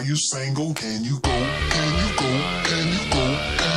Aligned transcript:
Are 0.00 0.02
you 0.02 0.16
single? 0.16 0.72
Can 0.72 1.04
you 1.04 1.18
go? 1.20 1.28
Can 1.28 1.98
you 1.98 2.16
go? 2.16 2.30
Can 2.64 2.88
you 2.88 3.10
go? 3.12 3.36
Can 3.58 3.69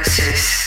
Moses. 0.00 0.59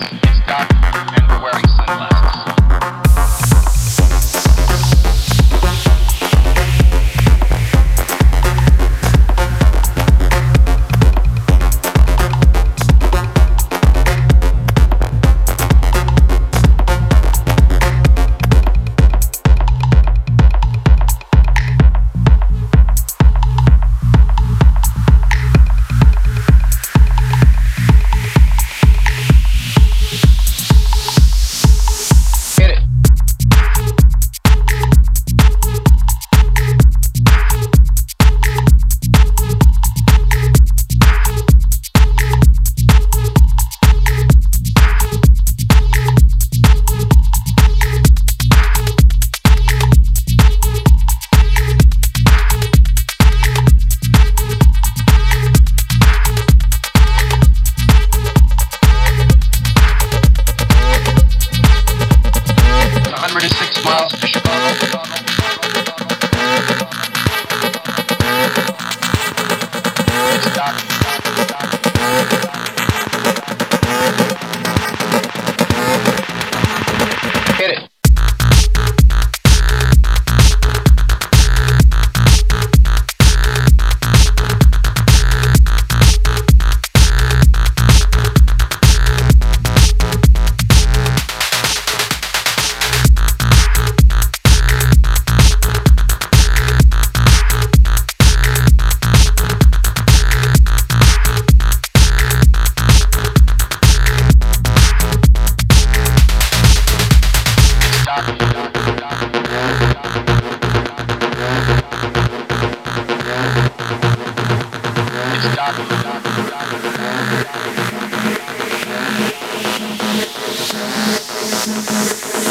Stop 0.00 0.70
and 0.94 1.42
worry. 1.42 1.67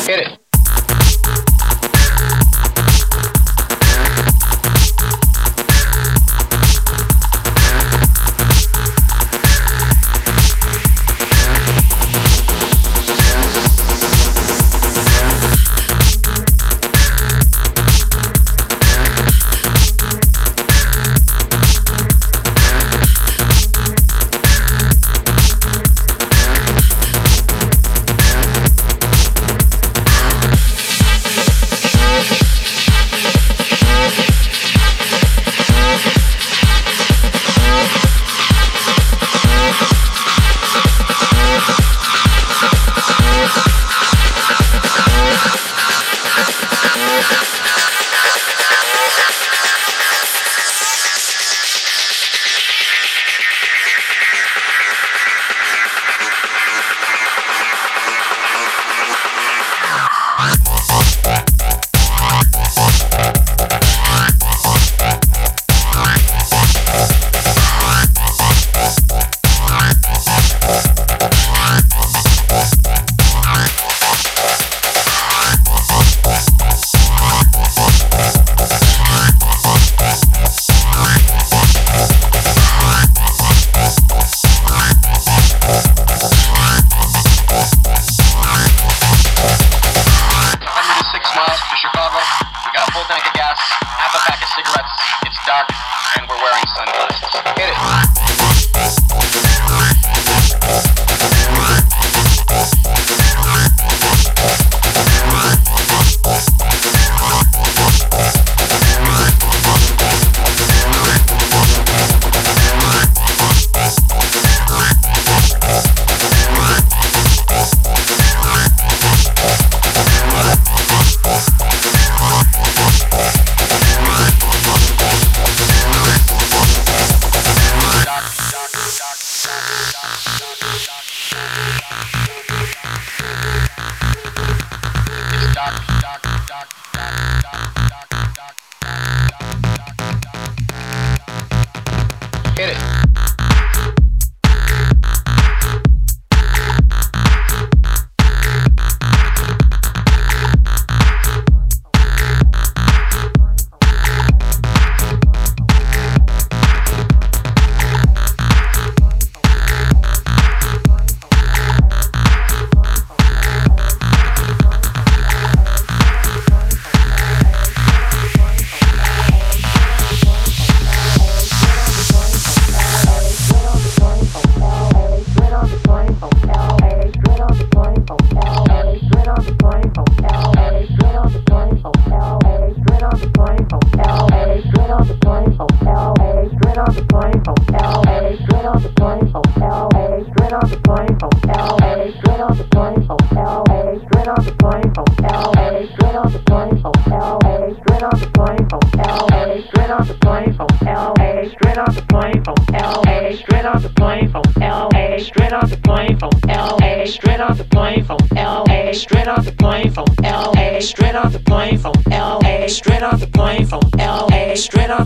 Hit 0.06 0.19
it. 0.19 0.46